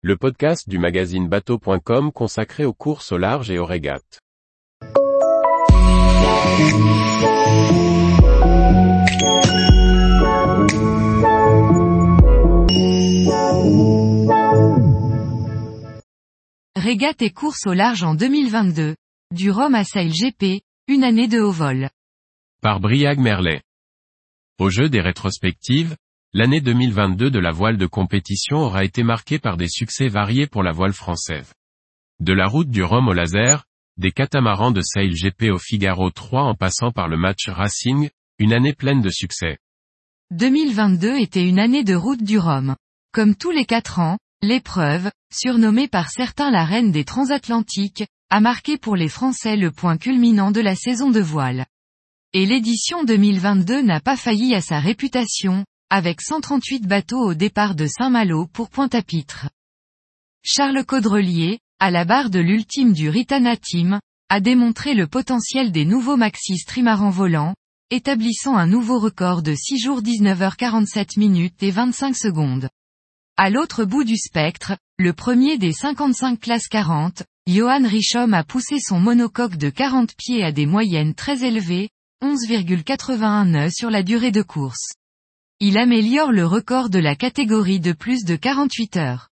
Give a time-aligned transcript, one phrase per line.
[0.00, 4.20] le podcast du magazine bateau.com consacré aux courses au large et aux régates.
[16.76, 18.94] Régate et course au large en 2022.
[19.34, 21.90] Du Rhum à Sail GP, une année de haut vol.
[22.62, 23.62] Par Briag Merlet.
[24.60, 25.96] Au jeu des rétrospectives,
[26.34, 30.62] l'année 2022 de la voile de compétition aura été marquée par des succès variés pour
[30.62, 31.54] la voile française.
[32.20, 33.64] De la route du Rhum au laser,
[33.96, 38.52] des catamarans de Sail GP au Figaro 3 en passant par le match Racing, une
[38.52, 39.58] année pleine de succès.
[40.30, 42.76] 2022 était une année de route du Rhum.
[43.12, 48.76] Comme tous les quatre ans, l'épreuve, surnommée par certains la reine des transatlantiques, a marqué
[48.76, 51.64] pour les Français le point culminant de la saison de voile.
[52.34, 57.86] Et l'édition 2022 n'a pas failli à sa réputation, avec 138 bateaux au départ de
[57.86, 59.48] Saint-Malo pour Pointe-à-Pitre.
[60.42, 63.98] Charles Caudrelier, à la barre de l'ultime du Ritana Team,
[64.28, 67.54] a démontré le potentiel des nouveaux Maxis trimarans volants,
[67.90, 72.68] établissant un nouveau record de 6 jours 19h47 minutes et 25 secondes.
[73.38, 78.78] À l'autre bout du spectre, le premier des 55 classes 40, Johan Richomme a poussé
[78.78, 81.88] son monocoque de 40 pieds à des moyennes très élevées,
[82.22, 84.92] 11,81 nœuds sur la durée de course.
[85.60, 89.28] Il améliore le record de la catégorie de plus de 48 heures.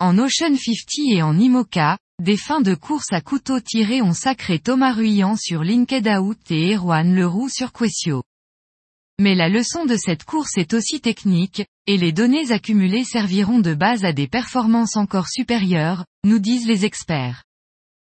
[0.00, 4.58] En Ocean 50 et en IMOCA, des fins de course à couteau tiré ont sacré
[4.58, 8.24] Thomas Ruyant sur Linked Out et Erwan Leroux sur Quessio.
[9.20, 13.74] Mais la leçon de cette course est aussi technique, et les données accumulées serviront de
[13.74, 17.44] base à des performances encore supérieures, nous disent les experts.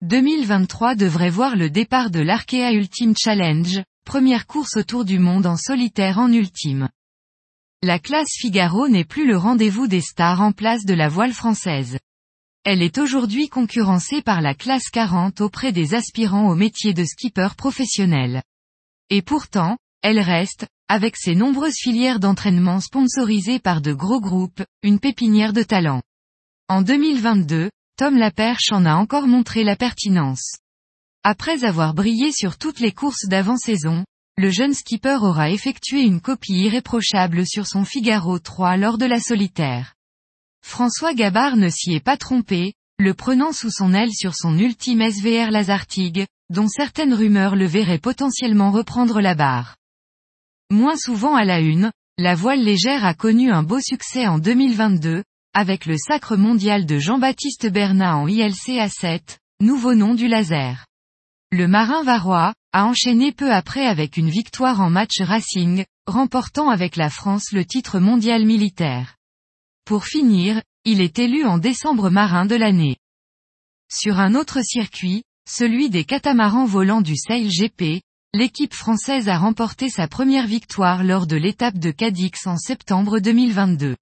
[0.00, 5.58] 2023 devrait voir le départ de l'Arkea Ultime Challenge, première course autour du monde en
[5.58, 6.88] solitaire en ultime.
[7.84, 11.98] La classe Figaro n'est plus le rendez-vous des stars en place de la voile française.
[12.62, 17.48] Elle est aujourd'hui concurrencée par la classe 40 auprès des aspirants au métier de skipper
[17.56, 18.40] professionnel.
[19.10, 25.00] Et pourtant, elle reste, avec ses nombreuses filières d'entraînement sponsorisées par de gros groupes, une
[25.00, 26.02] pépinière de talent.
[26.68, 30.54] En 2022, Tom Laperche en a encore montré la pertinence.
[31.24, 34.04] Après avoir brillé sur toutes les courses d'avant-saison,
[34.38, 39.20] le jeune skipper aura effectué une copie irréprochable sur son Figaro 3 lors de la
[39.20, 39.94] solitaire.
[40.64, 45.02] François Gabard ne s'y est pas trompé, le prenant sous son aile sur son ultime
[45.02, 49.76] SVR Lazartigue, dont certaines rumeurs le verraient potentiellement reprendre la barre.
[50.70, 55.24] Moins souvent à la une, la voile légère a connu un beau succès en 2022,
[55.54, 60.86] avec le sacre mondial de Jean-Baptiste Bernat en ILC A7, nouveau nom du laser.
[61.54, 66.96] Le marin varois, a enchaîné peu après avec une victoire en match racing, remportant avec
[66.96, 69.16] la France le titre mondial militaire.
[69.84, 72.96] Pour finir, il est élu en décembre marin de l'année.
[73.92, 78.00] Sur un autre circuit, celui des catamarans volants du Sail GP,
[78.32, 83.94] l'équipe française a remporté sa première victoire lors de l'étape de Cadix en septembre 2022.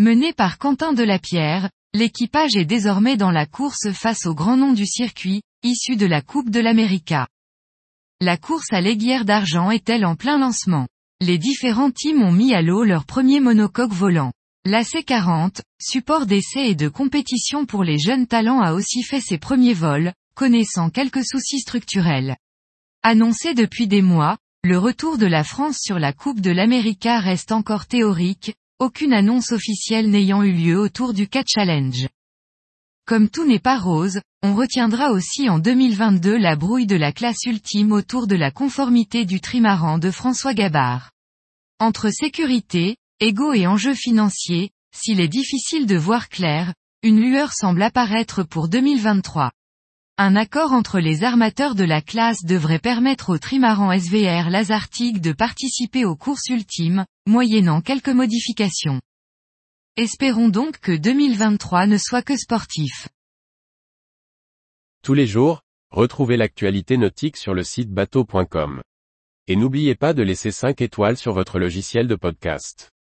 [0.00, 4.86] Menée par Quentin Delapierre, l'équipage est désormais dans la course face au grand nom du
[4.86, 7.26] circuit, issu de la Coupe de l'América.
[8.20, 10.86] La course à l'aiguière d'argent est-elle en plein lancement?
[11.20, 14.32] Les différents teams ont mis à l'eau leur premier monocoque volant.
[14.66, 19.74] L'AC40, support d'essai et de compétition pour les jeunes talents a aussi fait ses premiers
[19.74, 22.36] vols, connaissant quelques soucis structurels.
[23.02, 27.50] Annoncé depuis des mois, le retour de la France sur la Coupe de l'América reste
[27.50, 32.08] encore théorique, aucune annonce officielle n'ayant eu lieu autour du Cat Challenge.
[33.08, 37.44] Comme tout n'est pas rose, on retiendra aussi en 2022 la brouille de la classe
[37.46, 41.10] ultime autour de la conformité du trimaran de François Gabard.
[41.80, 47.80] Entre sécurité, ego et enjeux financiers, s'il est difficile de voir clair, une lueur semble
[47.80, 49.52] apparaître pour 2023.
[50.18, 55.32] Un accord entre les armateurs de la classe devrait permettre au trimaran SVR Lazartigue de
[55.32, 59.00] participer aux courses ultimes, moyennant quelques modifications.
[60.00, 63.08] Espérons donc que 2023 ne soit que sportif.
[65.02, 68.80] Tous les jours, retrouvez l'actualité nautique sur le site bateau.com.
[69.48, 72.92] Et n'oubliez pas de laisser 5 étoiles sur votre logiciel de podcast.